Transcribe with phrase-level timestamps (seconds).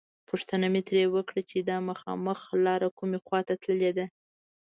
[0.29, 4.05] پوښتنه مې ترې وکړه چې دا مخامخ لاره کومې خواته تللې ده.